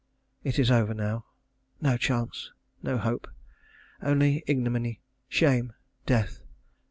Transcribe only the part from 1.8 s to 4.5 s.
chance no hope only